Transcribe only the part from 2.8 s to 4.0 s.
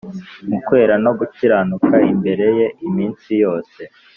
iminsi yose